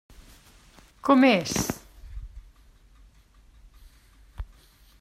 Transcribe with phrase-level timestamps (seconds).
[1.09, 1.51] Com és?